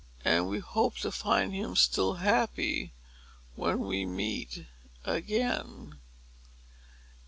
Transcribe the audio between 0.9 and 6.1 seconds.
to find him still happy when we meet again.